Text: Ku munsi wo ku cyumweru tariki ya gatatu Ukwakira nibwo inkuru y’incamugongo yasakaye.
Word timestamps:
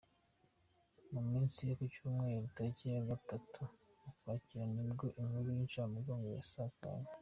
Ku 1.07 1.17
munsi 1.29 1.57
wo 1.67 1.73
ku 1.79 1.85
cyumweru 1.93 2.45
tariki 2.55 2.85
ya 2.95 3.01
gatatu 3.09 3.61
Ukwakira 4.09 4.63
nibwo 4.73 5.05
inkuru 5.21 5.47
y’incamugongo 5.55 6.27
yasakaye. 6.37 7.05